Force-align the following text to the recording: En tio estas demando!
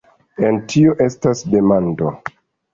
En 0.47 0.57
tio 0.71 0.95
estas 1.09 1.45
demando! 1.53 2.19